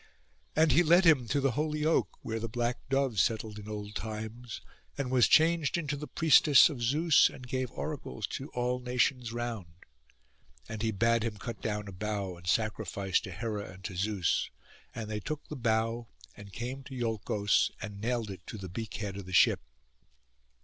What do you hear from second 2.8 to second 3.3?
dove